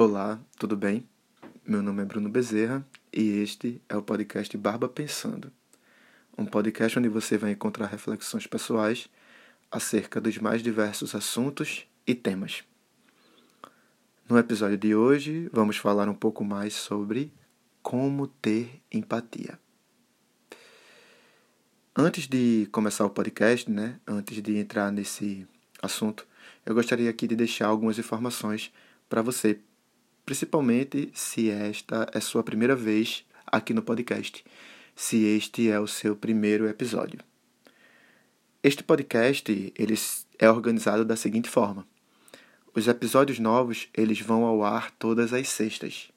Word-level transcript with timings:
Olá, 0.00 0.38
tudo 0.56 0.76
bem? 0.76 1.04
Meu 1.66 1.82
nome 1.82 2.02
é 2.02 2.04
Bruno 2.04 2.28
Bezerra 2.28 2.86
e 3.12 3.40
este 3.40 3.82
é 3.88 3.96
o 3.96 4.00
podcast 4.00 4.56
Barba 4.56 4.88
Pensando, 4.88 5.50
um 6.38 6.46
podcast 6.46 6.96
onde 7.00 7.08
você 7.08 7.36
vai 7.36 7.50
encontrar 7.50 7.86
reflexões 7.86 8.46
pessoais 8.46 9.08
acerca 9.68 10.20
dos 10.20 10.38
mais 10.38 10.62
diversos 10.62 11.16
assuntos 11.16 11.84
e 12.06 12.14
temas. 12.14 12.62
No 14.28 14.38
episódio 14.38 14.78
de 14.78 14.94
hoje, 14.94 15.50
vamos 15.52 15.78
falar 15.78 16.08
um 16.08 16.14
pouco 16.14 16.44
mais 16.44 16.74
sobre 16.74 17.32
como 17.82 18.28
ter 18.28 18.80
empatia. 18.92 19.58
Antes 21.96 22.28
de 22.28 22.68
começar 22.70 23.04
o 23.04 23.10
podcast, 23.10 23.68
né, 23.68 23.98
antes 24.06 24.40
de 24.40 24.58
entrar 24.58 24.92
nesse 24.92 25.44
assunto, 25.82 26.24
eu 26.64 26.72
gostaria 26.72 27.10
aqui 27.10 27.26
de 27.26 27.34
deixar 27.34 27.66
algumas 27.66 27.98
informações 27.98 28.72
para 29.08 29.22
você, 29.22 29.58
principalmente 30.28 31.10
se 31.14 31.48
esta 31.48 32.06
é 32.12 32.20
sua 32.20 32.42
primeira 32.42 32.76
vez 32.76 33.24
aqui 33.46 33.72
no 33.72 33.80
podcast, 33.80 34.44
se 34.94 35.24
este 35.24 35.70
é 35.70 35.80
o 35.80 35.86
seu 35.86 36.14
primeiro 36.14 36.68
episódio. 36.68 37.18
Este 38.62 38.82
podcast 38.82 39.72
ele 39.74 39.94
é 40.38 40.50
organizado 40.50 41.02
da 41.02 41.16
seguinte 41.16 41.48
forma: 41.48 41.88
os 42.74 42.86
episódios 42.86 43.38
novos 43.38 43.88
eles 43.96 44.20
vão 44.20 44.44
ao 44.44 44.62
ar 44.62 44.90
todas 44.98 45.32
as 45.32 45.48
sextas. 45.48 46.10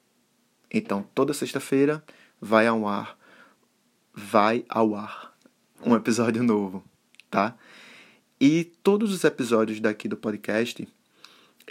Então, 0.69 1.07
toda 1.15 1.33
sexta-feira 1.33 2.03
vai 2.41 2.67
ao 2.67 2.85
ar, 2.85 3.17
vai 4.13 4.65
ao 4.67 4.93
ar 4.93 5.33
um 5.85 5.95
episódio 5.95 6.43
novo, 6.43 6.83
tá? 7.29 7.55
E 8.41 8.65
todos 8.83 9.13
os 9.13 9.23
episódios 9.23 9.79
daqui 9.79 10.09
do 10.09 10.17
podcast, 10.17 10.85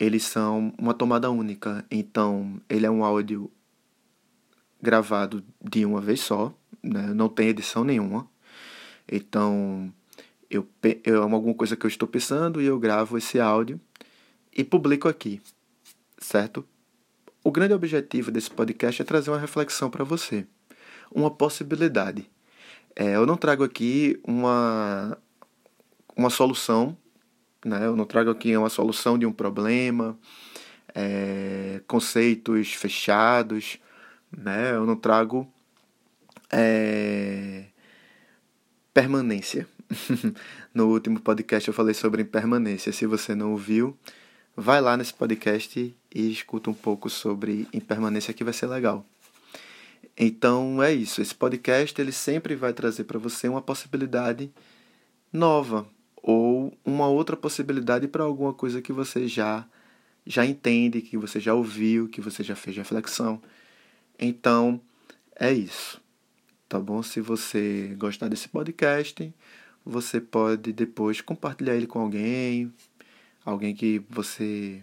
eles 0.01 0.25
são 0.25 0.73
uma 0.79 0.95
tomada 0.95 1.31
única. 1.31 1.85
Então, 1.91 2.59
ele 2.71 2.87
é 2.87 2.91
um 2.91 3.05
áudio 3.05 3.51
gravado 4.81 5.45
de 5.63 5.85
uma 5.85 6.01
vez 6.01 6.21
só, 6.21 6.55
né? 6.83 7.13
não 7.13 7.29
tem 7.29 7.49
edição 7.49 7.85
nenhuma. 7.85 8.27
Então, 9.07 9.93
eu, 10.51 10.67
eu 11.05 11.23
amo 11.23 11.37
alguma 11.37 11.55
coisa 11.55 11.77
que 11.77 11.85
eu 11.85 11.89
estou 11.89 12.09
pensando 12.09 12.63
e 12.63 12.65
eu 12.65 12.79
gravo 12.79 13.19
esse 13.19 13.39
áudio 13.39 13.79
e 14.57 14.65
publico 14.65 15.07
aqui, 15.07 15.43
certo? 16.17 16.65
O 17.45 17.51
grande 17.51 17.75
objetivo 17.75 18.31
desse 18.31 18.51
podcast 18.51 19.03
é 19.03 19.05
trazer 19.05 19.31
uma 19.31 19.39
reflexão 19.39 19.91
para 19.91 20.03
você, 20.03 20.47
uma 21.13 21.31
possibilidade. 21.31 22.29
É, 22.97 23.17
eu 23.17 23.27
não 23.27 23.37
trago 23.37 23.65
aqui 23.65 24.19
uma, 24.25 25.19
uma 26.17 26.31
solução, 26.31 26.97
né? 27.65 27.87
Eu 27.87 27.97
não 27.97 28.05
trago 28.05 28.31
aqui 28.31 28.57
uma 28.57 28.69
solução 28.69 29.19
de 29.19 29.27
um 29.27 29.33
problema, 29.33 30.19
é, 30.95 31.81
conceitos 31.87 32.73
fechados, 32.73 33.79
né? 34.37 34.73
Eu 34.73 34.87
não 34.87 34.97
trago 34.97 35.51
é, 36.51 37.65
permanência. 38.93 39.67
no 40.73 40.87
último 40.89 41.21
podcast 41.21 41.67
eu 41.69 41.75
falei 41.75 41.95
sobre 41.95 42.23
impermanência. 42.23 42.93
Se 42.93 43.07
você 43.07 43.35
não 43.35 43.53
ouviu, 43.53 43.97
vai 44.57 44.81
lá 44.81 44.97
nesse 44.97 45.13
podcast 45.13 45.95
e 46.15 46.31
escuta 46.31 46.71
um 46.71 46.75
pouco 46.75 47.11
sobre 47.11 47.69
impermanência 47.73 48.35
que 48.35 48.45
vai 48.45 48.53
ser 48.53 48.67
legal. 48.67 49.05
Então 50.17 50.83
é 50.83 50.93
isso. 50.93 51.21
Esse 51.21 51.35
podcast 51.35 52.01
ele 52.01 52.13
sempre 52.13 52.55
vai 52.55 52.73
trazer 52.73 53.05
para 53.05 53.19
você 53.19 53.49
uma 53.49 53.63
possibilidade 53.63 54.53
nova, 55.33 55.87
ou 56.23 56.77
uma 56.85 57.09
outra 57.09 57.37
possibilidade 57.37 58.07
para 58.09 58.25
alguma 58.25 58.53
coisa 58.53 58.83
que 58.83 58.93
você 58.93 59.27
já 59.27 59.67
já 60.27 60.45
entende, 60.45 61.01
que 61.01 61.17
você 61.17 61.41
já 61.41 61.55
ouviu, 61.55 62.09
que 62.09 62.21
você 62.21 62.43
já 62.43 62.55
fez 62.55 62.77
reflexão. 62.77 63.41
Então, 64.19 64.81
é 65.35 65.53
isso. 65.53 66.01
Tá 66.69 66.79
bom? 66.79 67.03
Se 67.03 67.21
você 67.21 67.97
gostar 67.99 68.29
desse 68.29 68.49
podcast, 68.49 69.35
você 69.85 70.21
pode 70.21 70.73
depois 70.73 71.21
compartilhar 71.21 71.75
ele 71.75 71.87
com 71.87 72.01
alguém, 72.01 72.73
alguém 73.45 73.75
que 73.75 74.03
você 74.09 74.83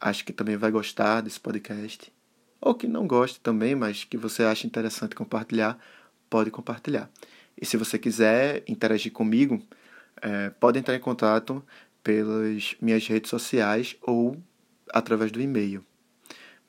acha 0.00 0.24
que 0.24 0.32
também 0.32 0.56
vai 0.56 0.70
gostar 0.70 1.20
desse 1.20 1.40
podcast, 1.40 2.12
ou 2.60 2.74
que 2.74 2.86
não 2.86 3.06
goste 3.06 3.40
também, 3.40 3.74
mas 3.74 4.04
que 4.04 4.16
você 4.16 4.42
acha 4.42 4.66
interessante 4.66 5.14
compartilhar, 5.14 5.78
pode 6.28 6.50
compartilhar. 6.50 7.08
E 7.60 7.64
se 7.64 7.76
você 7.76 7.98
quiser 7.98 8.62
interagir 8.68 9.12
comigo, 9.12 9.62
é, 10.22 10.78
entrar 10.78 10.94
em 10.94 11.00
contato 11.00 11.62
pelas 12.02 12.74
minhas 12.80 13.06
redes 13.06 13.30
sociais 13.30 13.96
ou 14.02 14.36
através 14.92 15.30
do 15.30 15.40
e-mail. 15.40 15.84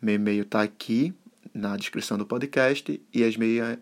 Meu 0.02 0.16
e-mail 0.16 0.44
está 0.44 0.62
aqui 0.62 1.14
na 1.54 1.76
descrição 1.76 2.18
do 2.18 2.26
podcast 2.26 3.02
e 3.14 3.24
as, 3.24 3.36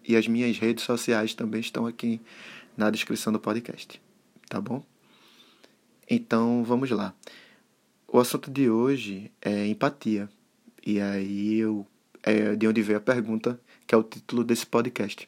e 0.07 0.15
as 0.15 0.27
minhas 0.27 0.57
redes 0.57 0.83
sociais 0.83 1.33
também 1.33 1.61
estão 1.61 1.85
aqui 1.85 2.21
na 2.75 2.89
descrição 2.89 3.33
do 3.33 3.39
podcast. 3.39 4.01
Tá 4.49 4.61
bom? 4.61 4.83
Então 6.09 6.63
vamos 6.63 6.89
lá. 6.91 7.13
O 8.07 8.19
assunto 8.19 8.49
de 8.49 8.69
hoje 8.69 9.31
é 9.41 9.67
empatia. 9.67 10.29
E 10.85 11.01
aí 11.01 11.57
eu, 11.57 11.85
é 12.23 12.55
de 12.55 12.67
onde 12.67 12.81
veio 12.81 12.97
a 12.97 13.01
pergunta, 13.01 13.59
que 13.85 13.93
é 13.93 13.97
o 13.97 14.03
título 14.03 14.43
desse 14.43 14.65
podcast. 14.65 15.27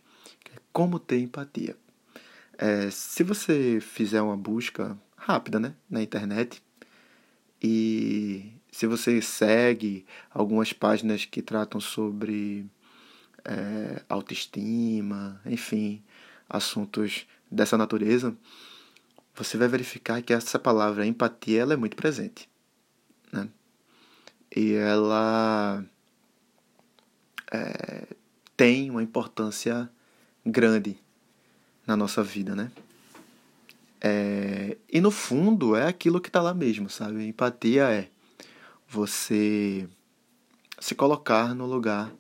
Como 0.72 1.00
ter 1.00 1.20
empatia? 1.20 1.76
É, 2.62 2.92
se 2.92 3.24
você 3.24 3.80
fizer 3.80 4.22
uma 4.22 4.36
busca 4.36 5.00
rápida 5.16 5.62
né, 5.62 5.74
na 5.90 6.04
internet 6.04 6.62
e 7.64 8.52
se 8.70 8.86
você 8.86 9.22
segue 9.22 10.06
algumas 10.30 10.74
páginas 10.74 11.24
que 11.24 11.42
tratam 11.42 11.80
sobre 11.80 12.70
é, 13.46 14.04
autoestima, 14.10 15.40
enfim, 15.46 16.04
assuntos 16.50 17.26
dessa 17.50 17.78
natureza, 17.78 18.36
você 19.34 19.58
vai 19.58 19.70
verificar 19.70 20.22
que 20.22 20.34
essa 20.34 20.60
palavra 20.60 21.06
empatia 21.06 21.62
ela 21.62 21.76
é 21.76 21.78
muito 21.78 21.96
presente. 21.96 22.50
Né? 23.32 23.48
E 24.54 24.74
ela 24.74 25.82
é, 27.54 28.06
tem 28.58 28.92
uma 28.92 29.02
importância 29.02 29.90
grande 30.46 31.00
na 31.90 31.98
nossa 31.98 32.22
vida, 32.22 32.56
né? 32.56 32.72
É, 34.00 34.78
e 34.88 35.02
no 35.02 35.10
fundo 35.10 35.76
é 35.76 35.88
aquilo 35.88 36.22
que 36.22 36.30
está 36.30 36.40
lá 36.40 36.54
mesmo, 36.54 36.88
sabe? 36.88 37.26
Empatia 37.26 37.90
é 37.90 38.10
você 38.88 39.90
se 40.80 40.94
colocar 40.94 41.56
no 41.56 41.66
lugar 41.66 42.14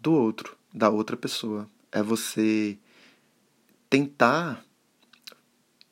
do 0.00 0.12
outro, 0.12 0.56
da 0.74 0.90
outra 0.90 1.16
pessoa. 1.16 1.70
É 1.92 2.02
você 2.02 2.76
tentar 3.88 4.64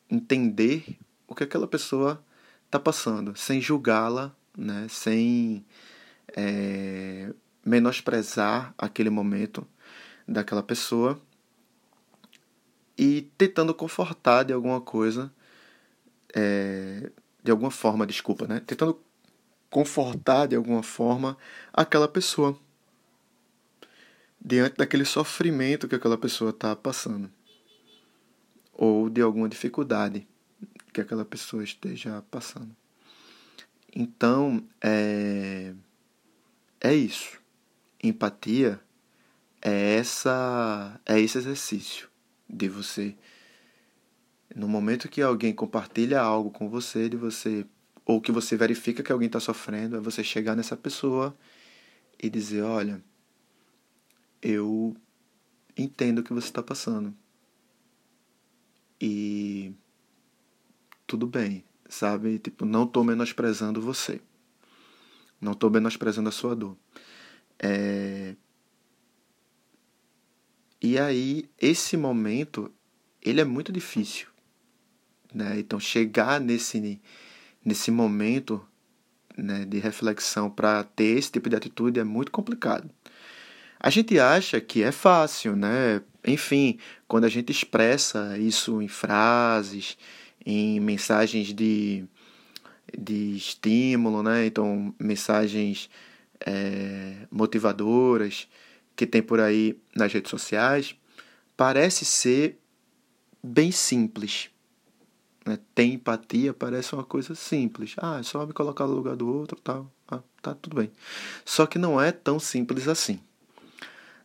entender 0.09 0.97
o 1.25 1.33
que 1.33 1.45
aquela 1.45 1.67
pessoa 1.67 2.21
está 2.65 2.77
passando, 2.77 3.33
sem 3.37 3.61
julgá-la, 3.61 4.35
né? 4.57 4.87
sem 4.89 5.65
é, 6.35 7.33
menosprezar 7.65 8.75
aquele 8.77 9.09
momento 9.09 9.65
daquela 10.27 10.61
pessoa 10.61 11.17
e 12.97 13.23
tentando 13.37 13.73
confortar 13.73 14.43
de 14.43 14.53
alguma 14.53 14.79
coisa, 14.79 15.31
é, 16.33 17.11
de 17.43 17.51
alguma 17.51 17.71
forma, 17.71 18.05
desculpa, 18.05 18.47
né? 18.47 18.61
Tentando 18.65 18.99
confortar 19.69 20.47
de 20.47 20.55
alguma 20.55 20.83
forma 20.83 21.37
aquela 21.73 22.07
pessoa 22.07 22.57
diante 24.39 24.77
daquele 24.77 25.05
sofrimento 25.05 25.87
que 25.87 25.95
aquela 25.95 26.17
pessoa 26.17 26.51
está 26.51 26.75
passando 26.75 27.31
ou 28.73 29.09
de 29.09 29.21
alguma 29.21 29.47
dificuldade 29.49 30.27
que 30.91 31.01
aquela 31.01 31.25
pessoa 31.25 31.63
esteja 31.63 32.23
passando. 32.29 32.75
Então, 33.95 34.63
é, 34.81 35.73
é 36.81 36.93
isso. 36.93 37.39
Empatia 38.03 38.79
é 39.61 39.95
essa 39.95 40.99
é 41.05 41.19
esse 41.19 41.37
exercício 41.37 42.12
de 42.53 42.69
você 42.69 43.15
no 44.55 44.67
momento 44.67 45.09
que 45.09 45.21
alguém 45.21 45.53
compartilha 45.53 46.21
algo 46.21 46.51
com 46.51 46.69
você, 46.69 47.09
de 47.09 47.17
você 47.17 47.65
ou 48.05 48.21
que 48.21 48.31
você 48.31 48.55
verifica 48.55 49.01
que 49.01 49.11
alguém 49.11 49.27
está 49.27 49.39
sofrendo, 49.39 49.95
é 49.95 49.99
você 49.99 50.23
chegar 50.23 50.55
nessa 50.55 50.75
pessoa 50.75 51.35
e 52.21 52.29
dizer, 52.29 52.61
olha, 52.61 53.03
eu 54.41 54.95
entendo 55.77 56.19
o 56.19 56.23
que 56.23 56.33
você 56.33 56.47
está 56.47 56.61
passando 56.61 57.15
e 58.99 59.73
tudo 61.07 61.25
bem, 61.25 61.63
sabe? 61.89 62.39
Tipo, 62.39 62.65
não 62.65 62.83
estou 62.83 63.03
menosprezando 63.03 63.81
você, 63.81 64.21
não 65.39 65.53
estou 65.53 65.69
menosprezando 65.69 66.29
a 66.29 66.31
sua 66.31 66.55
dor. 66.55 66.77
É, 67.57 68.35
e 70.83 70.99
aí, 70.99 71.49
esse 71.61 71.95
momento, 71.95 72.69
ele 73.21 73.39
é 73.39 73.45
muito 73.45 73.71
difícil. 73.71 74.27
Né? 75.33 75.57
Então, 75.57 75.79
chegar 75.79 76.41
nesse, 76.41 76.99
nesse 77.63 77.89
momento 77.89 78.61
né, 79.37 79.63
de 79.63 79.79
reflexão 79.79 80.49
para 80.49 80.83
ter 80.83 81.17
esse 81.17 81.31
tipo 81.31 81.49
de 81.49 81.55
atitude 81.55 82.01
é 82.01 82.03
muito 82.03 82.33
complicado. 82.33 82.89
A 83.79 83.89
gente 83.89 84.19
acha 84.19 84.59
que 84.59 84.83
é 84.83 84.91
fácil, 84.91 85.55
né? 85.55 86.01
Enfim, 86.25 86.77
quando 87.07 87.23
a 87.23 87.29
gente 87.29 87.49
expressa 87.49 88.37
isso 88.37 88.81
em 88.81 88.87
frases, 88.89 89.97
em 90.45 90.81
mensagens 90.81 91.53
de, 91.53 92.03
de 92.97 93.37
estímulo, 93.37 94.21
né? 94.21 94.45
Então, 94.45 94.93
mensagens 94.99 95.89
é, 96.45 97.25
motivadoras 97.31 98.49
que 98.95 99.05
tem 99.07 99.21
por 99.21 99.39
aí 99.39 99.79
nas 99.95 100.11
redes 100.11 100.29
sociais, 100.29 100.95
parece 101.55 102.05
ser 102.05 102.59
bem 103.43 103.71
simples. 103.71 104.49
Né? 105.45 105.59
Empatia 105.77 106.53
parece 106.53 106.93
uma 106.93 107.03
coisa 107.03 107.35
simples. 107.35 107.95
Ah, 107.97 108.19
é 108.19 108.23
só 108.23 108.45
me 108.45 108.53
colocar 108.53 108.87
no 108.87 108.93
lugar 108.93 109.15
do 109.15 109.27
outro, 109.27 109.59
tal. 109.59 109.91
Ah, 110.07 110.21
tá 110.41 110.53
tudo 110.53 110.75
bem. 110.75 110.91
Só 111.43 111.65
que 111.65 111.77
não 111.77 111.99
é 111.99 112.11
tão 112.11 112.39
simples 112.39 112.87
assim. 112.87 113.19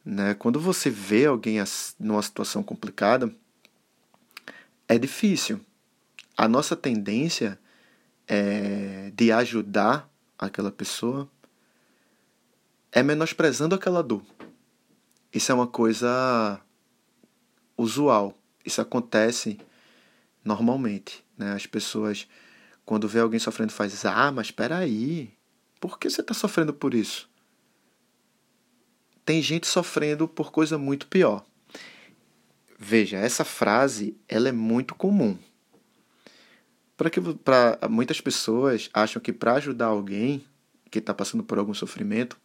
Né? 0.05 0.35
Quando 0.35 0.61
você 0.61 0.91
vê 0.91 1.27
alguém 1.27 1.59
numa 1.99 2.23
situação 2.23 2.63
complicada, 2.63 3.35
é 4.87 4.99
difícil. 4.99 5.61
A 6.37 6.47
nossa 6.47 6.77
tendência 6.77 7.59
é 8.27 9.11
de 9.15 9.33
ajudar 9.33 10.09
aquela 10.39 10.71
pessoa 10.71 11.29
é 12.93 13.03
menosprezando 13.03 13.75
aquela 13.75 14.03
dor. 14.03 14.23
Isso 15.33 15.53
é 15.53 15.55
uma 15.55 15.67
coisa 15.67 16.61
usual. 17.77 18.37
Isso 18.65 18.81
acontece 18.81 19.59
normalmente. 20.45 21.25
Né? 21.37 21.53
As 21.53 21.67
pessoas, 21.67 22.27
quando 22.85 23.09
vê 23.09 23.21
alguém 23.21 23.39
sofrendo, 23.39 23.73
faz 23.73 24.05
Ah, 24.05 24.33
mas 24.33 24.49
espera 24.49 24.79
aí. 24.79 25.33
Por 25.81 25.99
que 25.99 26.11
você 26.11 26.21
está 26.21 26.35
sofrendo 26.35 26.73
por 26.73 26.95
isso? 26.95 27.29
tem 29.29 29.43
gente 29.43 29.67
sofrendo 29.67 30.27
por 30.27 30.51
coisa 30.51 30.79
muito 30.79 31.07
pior. 31.07 31.45
Veja, 32.79 33.19
essa 33.19 33.45
frase 33.45 34.17
ela 34.27 34.49
é 34.49 34.53
muito 34.53 34.95
comum. 34.95 35.37
Para 36.97 37.11
que 37.11 37.21
para 37.21 37.79
muitas 37.91 38.23
pessoas 38.23 38.89
acham 38.91 39.21
que 39.21 39.31
para 39.31 39.57
ajudar 39.57 39.89
alguém 39.89 40.47
que 40.91 40.99
está 40.99 41.13
passando 41.13 41.45
por 41.45 41.59
algum 41.59 41.75
sofrimento 41.75 42.39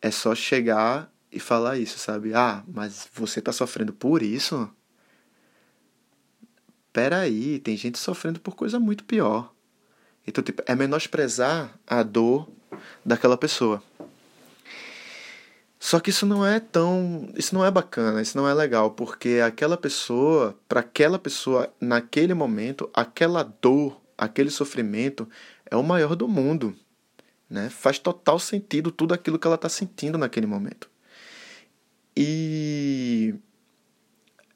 é 0.00 0.10
só 0.10 0.34
chegar 0.34 1.08
e 1.32 1.40
falar 1.40 1.78
isso, 1.78 1.98
sabe? 1.98 2.34
Ah, 2.34 2.62
mas 2.68 3.08
você 3.14 3.38
está 3.38 3.52
sofrendo 3.52 3.92
por 3.92 4.22
isso? 4.22 4.68
Peraí, 6.92 7.58
tem 7.58 7.76
gente 7.76 7.98
sofrendo 7.98 8.38
por 8.38 8.54
coisa 8.54 8.78
muito 8.78 9.04
pior. 9.04 9.52
Então, 10.26 10.44
tipo, 10.44 10.62
é 10.66 10.74
menosprezar 10.74 11.78
a 11.86 12.02
dor 12.02 12.48
daquela 13.04 13.36
pessoa. 13.36 13.82
Só 15.80 15.98
que 15.98 16.10
isso 16.10 16.24
não 16.24 16.46
é 16.46 16.60
tão, 16.60 17.28
isso 17.34 17.54
não 17.54 17.64
é 17.64 17.70
bacana, 17.70 18.22
isso 18.22 18.36
não 18.36 18.48
é 18.48 18.54
legal, 18.54 18.92
porque 18.92 19.40
aquela 19.44 19.76
pessoa, 19.76 20.56
para 20.68 20.78
aquela 20.78 21.18
pessoa 21.18 21.72
naquele 21.80 22.34
momento, 22.34 22.88
aquela 22.94 23.42
dor, 23.42 24.00
aquele 24.16 24.50
sofrimento 24.50 25.28
é 25.68 25.74
o 25.74 25.82
maior 25.82 26.14
do 26.14 26.28
mundo, 26.28 26.76
né? 27.50 27.68
Faz 27.68 27.98
total 27.98 28.38
sentido 28.38 28.92
tudo 28.92 29.12
aquilo 29.12 29.38
que 29.38 29.46
ela 29.46 29.56
está 29.56 29.68
sentindo 29.68 30.16
naquele 30.16 30.46
momento. 30.46 30.91
E 32.16 33.34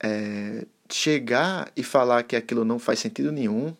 é, 0.03 0.67
chegar 0.91 1.71
e 1.77 1.83
falar 1.83 2.23
que 2.23 2.37
aquilo 2.37 2.65
não 2.65 2.79
faz 2.79 2.99
sentido 2.99 3.33
nenhum, 3.33 3.75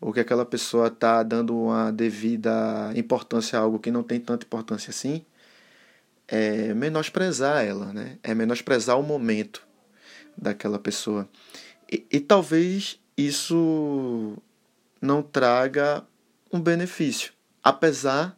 ou 0.00 0.12
que 0.12 0.20
aquela 0.20 0.44
pessoa 0.44 0.88
está 0.88 1.22
dando 1.22 1.56
uma 1.56 1.92
devida 1.92 2.92
importância 2.96 3.58
a 3.58 3.62
algo 3.62 3.78
que 3.78 3.90
não 3.90 4.02
tem 4.02 4.18
tanta 4.18 4.44
importância 4.44 4.90
assim, 4.90 5.24
é 6.26 6.74
menosprezar 6.74 7.64
ela, 7.64 7.92
né? 7.92 8.18
É 8.22 8.34
menosprezar 8.34 8.98
o 8.98 9.02
momento 9.02 9.66
daquela 10.36 10.78
pessoa. 10.78 11.28
E, 11.90 12.04
e 12.10 12.20
talvez 12.20 12.98
isso 13.16 14.36
não 15.00 15.22
traga 15.22 16.04
um 16.52 16.60
benefício, 16.60 17.32
apesar 17.62 18.36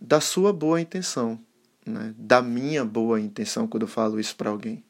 da 0.00 0.20
sua 0.20 0.52
boa 0.52 0.80
intenção, 0.80 1.38
né? 1.84 2.14
da 2.16 2.42
minha 2.42 2.84
boa 2.84 3.20
intenção 3.20 3.66
quando 3.66 3.82
eu 3.82 3.88
falo 3.88 4.18
isso 4.18 4.36
para 4.36 4.50
alguém. 4.50 4.82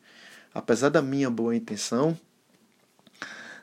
Apesar 0.53 0.89
da 0.89 1.03
minha 1.03 1.31
boa 1.31 1.55
intenção, 1.55 2.19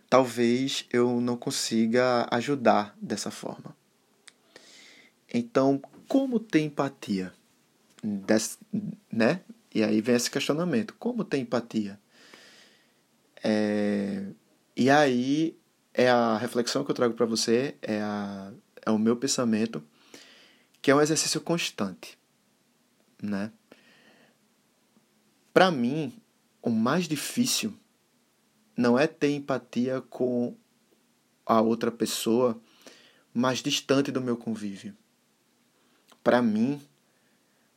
talvez 0.10 0.86
eu 0.92 1.22
não 1.22 1.38
consiga 1.38 2.28
ajudar 2.32 2.96
dessa 3.02 3.32
forma. 3.32 3.76
Então, 5.34 5.82
como 6.08 6.40
ter 6.40 6.60
empatia? 6.60 7.32
Des, 8.04 8.60
né? 9.12 9.42
E 9.74 9.84
aí 9.84 10.02
vem 10.02 10.16
esse 10.16 10.30
questionamento: 10.30 10.94
como 11.00 11.24
ter 11.24 11.38
empatia? 11.38 11.98
É, 13.42 14.26
e 14.76 14.90
aí 14.90 15.58
é 15.94 16.10
a 16.10 16.38
reflexão 16.38 16.84
que 16.84 16.92
eu 16.92 16.96
trago 16.96 17.14
para 17.14 17.26
você, 17.26 17.76
é, 17.82 18.02
a, 18.02 18.52
é 18.86 18.92
o 18.92 19.00
meu 19.00 19.16
pensamento, 19.16 19.82
que 20.82 20.92
é 20.92 20.96
um 20.96 21.02
exercício 21.02 21.40
constante, 21.42 22.18
né? 23.22 23.52
Para 25.54 25.70
mim, 25.70 26.14
o 26.62 26.70
mais 26.70 27.08
difícil 27.08 27.74
não 28.76 28.98
é 28.98 29.06
ter 29.06 29.32
empatia 29.32 30.02
com 30.02 30.56
a 31.46 31.62
outra 31.62 31.92
pessoa 31.92 32.60
mais 33.34 33.60
distante 33.60 34.12
do 34.12 34.22
meu 34.22 34.38
convívio. 34.38 34.96
Para 36.24 36.42
mim, 36.42 36.82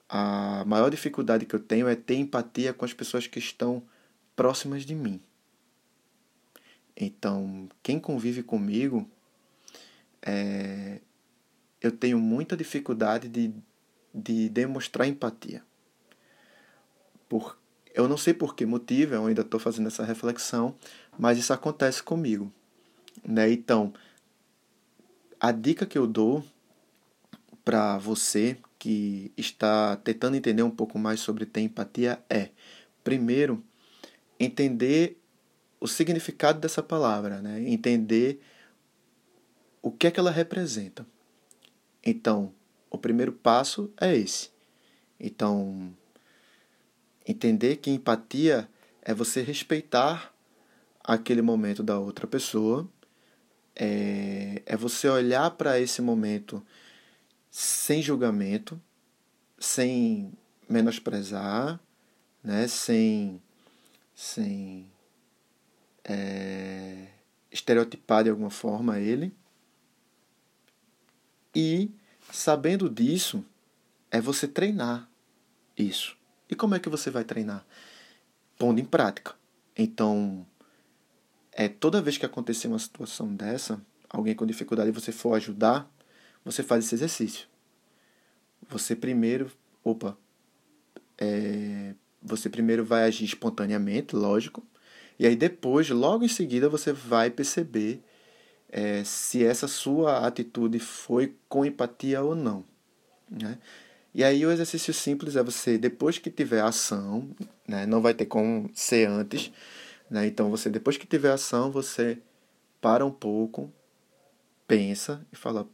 a 0.08 0.64
maior 0.66 0.90
dificuldade 0.90 1.46
que 1.46 1.54
eu 1.54 1.60
tenho 1.60 1.88
é 1.88 1.96
ter 1.96 2.16
empatia 2.16 2.72
com 2.72 2.84
as 2.84 2.92
pessoas 2.92 3.26
que 3.26 3.38
estão 3.38 3.82
próximas 4.36 4.84
de 4.84 4.94
mim. 4.94 5.20
Então, 6.96 7.68
quem 7.82 7.98
convive 7.98 8.42
comigo, 8.42 9.08
é, 10.22 11.00
eu 11.80 11.90
tenho 11.90 12.18
muita 12.18 12.56
dificuldade 12.56 13.28
de, 13.28 13.52
de 14.14 14.48
demonstrar 14.48 15.08
empatia. 15.08 15.62
Por, 17.28 17.58
eu 17.92 18.06
não 18.06 18.16
sei 18.16 18.32
por 18.32 18.54
que 18.54 18.64
motivo, 18.64 19.14
eu 19.14 19.26
ainda 19.26 19.42
estou 19.42 19.58
fazendo 19.58 19.88
essa 19.88 20.04
reflexão, 20.04 20.76
mas 21.18 21.38
isso 21.38 21.52
acontece 21.52 22.02
comigo. 22.02 22.52
Né? 23.26 23.50
Então, 23.50 23.92
a 25.40 25.50
dica 25.50 25.84
que 25.84 25.98
eu 25.98 26.06
dou 26.06 26.44
para 27.64 27.98
você 27.98 28.56
que 28.78 29.32
está 29.36 29.96
tentando 29.96 30.36
entender 30.36 30.62
um 30.62 30.70
pouco 30.70 30.98
mais 30.98 31.20
sobre 31.20 31.46
ter 31.46 31.62
empatia 31.62 32.22
é, 32.28 32.50
primeiro, 33.02 33.64
entender 34.38 35.18
o 35.80 35.88
significado 35.88 36.60
dessa 36.60 36.82
palavra, 36.82 37.40
né? 37.40 37.62
entender 37.68 38.40
o 39.82 39.90
que 39.90 40.06
é 40.06 40.10
que 40.10 40.20
ela 40.20 40.30
representa. 40.30 41.06
Então, 42.04 42.52
o 42.94 42.98
primeiro 42.98 43.32
passo 43.32 43.92
é 44.00 44.16
esse. 44.16 44.50
Então, 45.18 45.94
entender 47.26 47.76
que 47.76 47.90
empatia 47.90 48.68
é 49.02 49.12
você 49.12 49.42
respeitar 49.42 50.32
aquele 51.02 51.42
momento 51.42 51.82
da 51.82 51.98
outra 51.98 52.26
pessoa, 52.26 52.88
é, 53.76 54.62
é 54.64 54.76
você 54.76 55.08
olhar 55.08 55.50
para 55.52 55.78
esse 55.80 56.00
momento 56.00 56.64
sem 57.50 58.00
julgamento, 58.00 58.80
sem 59.58 60.32
menosprezar, 60.68 61.80
né? 62.42 62.66
sem, 62.68 63.40
sem 64.14 64.86
é, 66.04 67.08
estereotipar 67.50 68.24
de 68.24 68.30
alguma 68.30 68.50
forma 68.50 68.98
ele. 68.98 69.32
E 71.54 71.90
sabendo 72.34 72.90
disso, 72.90 73.44
é 74.10 74.20
você 74.20 74.48
treinar 74.48 75.08
isso. 75.78 76.16
E 76.50 76.54
como 76.54 76.74
é 76.74 76.80
que 76.80 76.88
você 76.88 77.08
vai 77.10 77.24
treinar? 77.24 77.64
Pondo 78.58 78.80
em 78.80 78.84
prática. 78.84 79.34
Então, 79.76 80.44
é 81.52 81.68
toda 81.68 82.02
vez 82.02 82.18
que 82.18 82.26
acontecer 82.26 82.66
uma 82.66 82.78
situação 82.78 83.34
dessa, 83.34 83.80
alguém 84.10 84.34
com 84.34 84.44
dificuldade 84.44 84.88
e 84.88 84.92
você 84.92 85.12
for 85.12 85.34
ajudar, 85.34 85.88
você 86.44 86.62
faz 86.62 86.84
esse 86.84 86.96
exercício. 86.96 87.46
Você 88.68 88.96
primeiro, 88.96 89.50
opa, 89.82 90.16
é, 91.16 91.94
você 92.20 92.48
primeiro 92.50 92.84
vai 92.84 93.04
agir 93.04 93.24
espontaneamente, 93.24 94.16
lógico, 94.16 94.66
e 95.18 95.26
aí 95.26 95.36
depois, 95.36 95.88
logo 95.90 96.24
em 96.24 96.28
seguida, 96.28 96.68
você 96.68 96.92
vai 96.92 97.30
perceber 97.30 98.02
é, 98.76 99.04
se 99.04 99.44
essa 99.44 99.68
sua 99.68 100.26
atitude 100.26 100.80
foi 100.80 101.36
com 101.48 101.64
empatia 101.64 102.20
ou 102.22 102.34
não. 102.34 102.64
Né? 103.30 103.56
E 104.12 104.24
aí 104.24 104.44
o 104.44 104.50
exercício 104.50 104.92
simples 104.92 105.36
é 105.36 105.44
você, 105.44 105.78
depois 105.78 106.18
que 106.18 106.28
tiver 106.28 106.60
ação, 106.60 107.30
né, 107.68 107.86
não 107.86 108.02
vai 108.02 108.12
ter 108.12 108.26
como 108.26 108.68
ser 108.74 109.08
antes, 109.08 109.52
né, 110.10 110.26
então 110.26 110.50
você, 110.50 110.68
depois 110.68 110.96
que 110.96 111.06
tiver 111.06 111.30
ação, 111.30 111.70
você 111.70 112.18
para 112.80 113.06
um 113.06 113.12
pouco, 113.12 113.72
pensa 114.66 115.24
e 115.32 115.36
fala, 115.36 115.68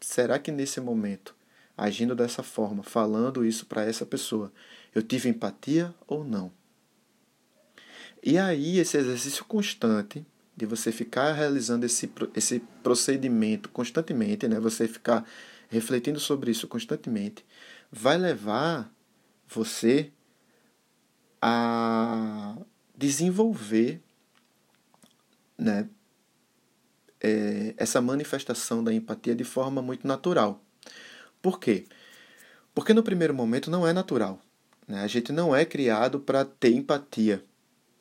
será 0.00 0.40
que 0.40 0.50
nesse 0.50 0.80
momento, 0.80 1.36
agindo 1.76 2.16
dessa 2.16 2.42
forma, 2.42 2.82
falando 2.82 3.44
isso 3.44 3.64
para 3.64 3.84
essa 3.84 4.04
pessoa, 4.04 4.52
eu 4.92 5.04
tive 5.04 5.28
empatia 5.28 5.94
ou 6.04 6.24
não? 6.24 6.50
E 8.20 8.36
aí, 8.36 8.78
esse 8.78 8.96
exercício 8.96 9.44
constante 9.44 10.26
de 10.58 10.66
você 10.66 10.90
ficar 10.90 11.32
realizando 11.32 11.86
esse, 11.86 12.10
esse 12.34 12.58
procedimento 12.82 13.68
constantemente, 13.68 14.48
né? 14.48 14.58
você 14.58 14.88
ficar 14.88 15.24
refletindo 15.68 16.18
sobre 16.18 16.50
isso 16.50 16.66
constantemente, 16.66 17.44
vai 17.92 18.18
levar 18.18 18.92
você 19.46 20.10
a 21.40 22.56
desenvolver 22.96 24.02
né, 25.56 25.88
é, 27.20 27.72
essa 27.76 28.00
manifestação 28.00 28.82
da 28.82 28.92
empatia 28.92 29.36
de 29.36 29.44
forma 29.44 29.80
muito 29.80 30.08
natural. 30.08 30.60
Por 31.40 31.60
quê? 31.60 31.84
Porque 32.74 32.92
no 32.92 33.04
primeiro 33.04 33.32
momento 33.32 33.70
não 33.70 33.86
é 33.86 33.92
natural. 33.92 34.40
Né? 34.88 35.02
A 35.02 35.06
gente 35.06 35.30
não 35.30 35.54
é 35.54 35.64
criado 35.64 36.18
para 36.18 36.44
ter 36.44 36.72
empatia. 36.72 37.44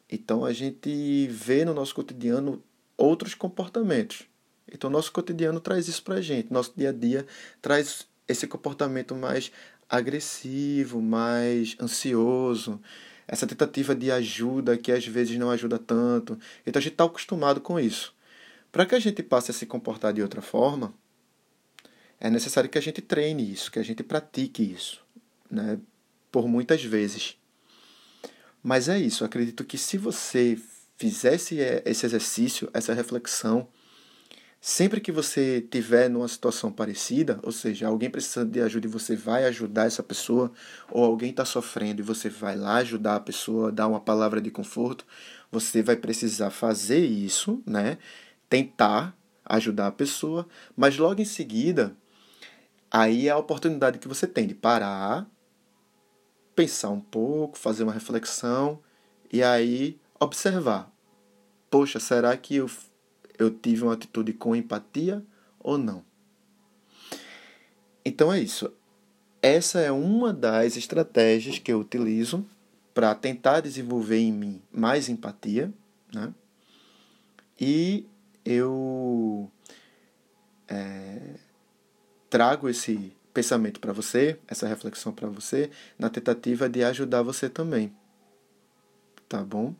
Então 0.09 0.45
a 0.45 0.53
gente 0.53 1.27
vê 1.27 1.65
no 1.65 1.73
nosso 1.73 1.93
cotidiano 1.93 2.63
outros 2.95 3.33
comportamentos. 3.33 4.23
Então 4.71 4.89
nosso 4.89 5.11
cotidiano 5.11 5.59
traz 5.59 5.87
isso 5.87 6.03
para 6.03 6.15
a 6.15 6.21
gente. 6.21 6.51
Nosso 6.51 6.73
dia 6.75 6.89
a 6.89 6.93
dia 6.93 7.25
traz 7.61 8.07
esse 8.27 8.47
comportamento 8.47 9.15
mais 9.15 9.51
agressivo, 9.89 11.01
mais 11.01 11.75
ansioso, 11.79 12.81
essa 13.27 13.47
tentativa 13.47 13.95
de 13.95 14.11
ajuda 14.11 14.77
que 14.77 14.91
às 14.91 15.05
vezes 15.05 15.37
não 15.37 15.49
ajuda 15.49 15.77
tanto. 15.77 16.37
Então 16.65 16.79
a 16.79 16.83
gente 16.83 16.93
está 16.93 17.05
acostumado 17.05 17.61
com 17.61 17.79
isso. 17.79 18.15
Para 18.71 18.85
que 18.85 18.95
a 18.95 18.99
gente 18.99 19.23
passe 19.23 19.51
a 19.51 19.53
se 19.53 19.65
comportar 19.65 20.13
de 20.13 20.21
outra 20.21 20.41
forma, 20.41 20.93
é 22.19 22.29
necessário 22.29 22.69
que 22.69 22.77
a 22.77 22.81
gente 22.81 23.01
treine 23.01 23.51
isso, 23.51 23.71
que 23.71 23.79
a 23.79 23.83
gente 23.83 24.03
pratique 24.03 24.63
isso, 24.63 25.01
né? 25.49 25.79
por 26.31 26.47
muitas 26.47 26.83
vezes. 26.83 27.37
Mas 28.63 28.89
é 28.89 28.97
isso, 28.97 29.23
acredito 29.23 29.63
que 29.63 29.77
se 29.77 29.97
você 29.97 30.57
fizesse 30.97 31.57
esse 31.85 32.05
exercício, 32.05 32.69
essa 32.73 32.93
reflexão, 32.93 33.67
sempre 34.59 34.99
que 34.99 35.11
você 35.11 35.61
tiver 35.61 36.09
numa 36.09 36.27
situação 36.27 36.71
parecida, 36.71 37.39
ou 37.43 37.51
seja, 37.51 37.87
alguém 37.87 38.09
precisando 38.09 38.51
de 38.51 38.59
ajuda 38.59 38.87
e 38.87 38.89
você 38.89 39.15
vai 39.15 39.45
ajudar 39.45 39.85
essa 39.85 40.01
pessoa, 40.01 40.51
ou 40.91 41.03
alguém 41.05 41.29
está 41.29 41.45
sofrendo 41.45 42.01
e 42.01 42.03
você 42.03 42.29
vai 42.29 42.55
lá 42.55 42.77
ajudar 42.77 43.15
a 43.15 43.19
pessoa, 43.19 43.71
dar 43.71 43.87
uma 43.87 43.99
palavra 43.99 44.41
de 44.41 44.49
conforto, 44.49 45.05
você 45.51 45.81
vai 45.81 45.95
precisar 45.95 46.49
fazer 46.49 47.05
isso, 47.05 47.61
né? 47.65 47.97
Tentar 48.49 49.15
ajudar 49.45 49.87
a 49.87 49.91
pessoa, 49.91 50.47
mas 50.75 50.97
logo 50.97 51.21
em 51.21 51.25
seguida, 51.25 51.95
aí 52.91 53.27
é 53.27 53.31
a 53.31 53.37
oportunidade 53.37 53.99
que 53.99 54.07
você 54.07 54.27
tem 54.27 54.47
de 54.47 54.55
parar, 54.55 55.25
pensar 56.57 56.89
um 56.89 56.99
pouco, 56.99 57.55
fazer 57.55 57.83
uma 57.83 57.93
reflexão 57.93 58.79
e 59.31 59.43
aí 59.43 59.99
observar. 60.19 60.91
Poxa, 61.69 61.99
será 61.99 62.35
que 62.35 62.55
eu, 62.55 62.67
eu 63.37 63.51
tive 63.51 63.83
uma 63.83 63.93
atitude 63.93 64.33
com 64.33 64.55
empatia 64.55 65.23
ou 65.59 65.77
não? 65.77 66.03
Então 68.03 68.33
é 68.33 68.39
isso. 68.39 68.73
Essa 69.39 69.81
é 69.81 69.91
uma 69.91 70.33
das 70.33 70.75
estratégias 70.75 71.59
que 71.59 71.71
eu 71.71 71.79
utilizo 71.79 72.43
para 72.91 73.13
tentar 73.13 73.61
desenvolver 73.61 74.17
em 74.17 74.33
mim 74.33 74.59
mais 74.71 75.09
empatia, 75.09 75.71
né? 76.11 76.33
E 77.61 78.03
eu 78.43 79.51
é, 80.67 81.35
trago 82.31 82.67
esse 82.67 83.15
pensamento 83.37 83.79
para 83.79 83.93
você, 83.93 84.39
essa 84.47 84.67
reflexão 84.67 85.13
para 85.13 85.27
você, 85.27 85.69
na 85.99 86.09
tentativa 86.09 86.67
de 86.67 86.83
ajudar 86.83 87.21
você 87.21 87.47
também. 87.47 87.93
Tá 89.29 89.43
bom? 89.43 89.75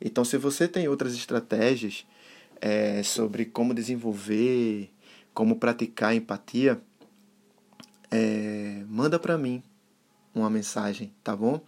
Então, 0.00 0.24
se 0.24 0.36
você 0.36 0.66
tem 0.66 0.88
outras 0.88 1.14
estratégias 1.14 2.04
é, 2.60 3.00
sobre 3.04 3.44
como 3.44 3.72
desenvolver, 3.72 4.90
como 5.32 5.54
praticar 5.54 6.16
empatia, 6.16 6.82
é, 8.10 8.82
manda 8.88 9.20
para 9.20 9.38
mim 9.38 9.62
uma 10.34 10.50
mensagem, 10.50 11.14
tá 11.22 11.36
bom? 11.36 11.60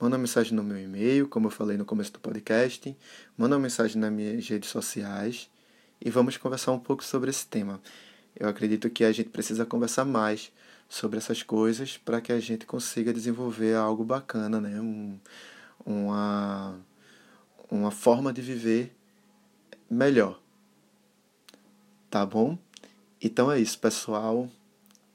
Manda 0.00 0.16
uma 0.16 0.22
mensagem 0.22 0.54
no 0.54 0.64
meu 0.64 0.76
e-mail, 0.76 1.28
como 1.28 1.46
eu 1.46 1.52
falei 1.52 1.76
no 1.76 1.84
começo 1.84 2.12
do 2.12 2.18
podcast. 2.18 2.96
Manda 3.38 3.54
uma 3.54 3.62
mensagem 3.62 3.96
nas 3.96 4.10
minhas 4.10 4.48
redes 4.48 4.70
sociais 4.70 5.48
e 6.04 6.10
vamos 6.10 6.36
conversar 6.36 6.72
um 6.72 6.80
pouco 6.80 7.04
sobre 7.04 7.30
esse 7.30 7.46
tema. 7.46 7.80
Eu 8.42 8.48
acredito 8.48 8.90
que 8.90 9.04
a 9.04 9.12
gente 9.12 9.28
precisa 9.28 9.64
conversar 9.64 10.04
mais 10.04 10.50
sobre 10.88 11.16
essas 11.16 11.44
coisas 11.44 11.96
para 11.96 12.20
que 12.20 12.32
a 12.32 12.40
gente 12.40 12.66
consiga 12.66 13.12
desenvolver 13.12 13.76
algo 13.76 14.02
bacana, 14.02 14.60
né? 14.60 14.80
Um, 14.80 15.16
uma, 15.86 16.74
uma 17.70 17.92
forma 17.92 18.32
de 18.32 18.42
viver 18.42 18.92
melhor. 19.88 20.40
Tá 22.10 22.26
bom? 22.26 22.58
Então 23.20 23.50
é 23.50 23.60
isso, 23.60 23.78
pessoal. 23.78 24.50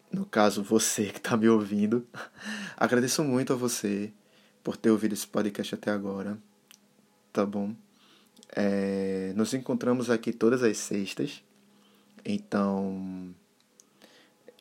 No 0.10 0.26
caso, 0.26 0.64
você 0.64 1.08
que 1.08 1.18
está 1.18 1.36
me 1.36 1.50
ouvindo. 1.50 2.08
Agradeço 2.78 3.26
muito 3.26 3.52
a 3.52 3.58
você 3.58 4.10
por 4.64 4.78
ter 4.78 4.90
ouvido 4.90 5.12
esse 5.12 5.28
podcast 5.28 5.76
até 5.76 5.92
agora. 5.92 6.38
Tá 7.34 7.46
bom? 7.46 7.76
É, 8.56 9.34
nos 9.36 9.54
encontramos 9.54 10.10
aqui 10.10 10.32
todas 10.32 10.64
as 10.64 10.78
sextas 10.78 11.44
então, 12.30 13.34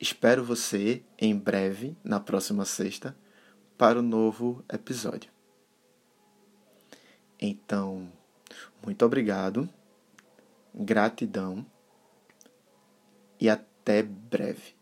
espero 0.00 0.44
você 0.44 1.02
em 1.18 1.36
breve, 1.36 1.96
na 2.04 2.20
próxima 2.20 2.64
sexta, 2.64 3.16
para 3.76 3.98
o 3.98 4.02
novo 4.02 4.64
episódio. 4.72 5.32
Então, 7.40 8.08
muito 8.84 9.04
obrigado, 9.04 9.68
gratidão 10.72 11.66
e 13.40 13.50
até 13.50 14.00
breve. 14.00 14.75